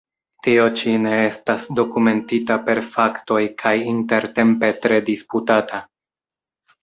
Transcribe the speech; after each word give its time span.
Tio 0.45 0.63
ĉi 0.79 0.93
ne 1.01 1.11
estas 1.25 1.65
dokumentita 1.79 2.55
per 2.69 2.81
faktoj 2.95 3.43
kaj 3.63 3.75
intertempe 3.91 4.71
tre 4.87 4.99
disputata. 5.11 5.83